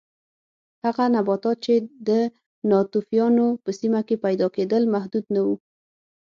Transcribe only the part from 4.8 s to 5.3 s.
محدود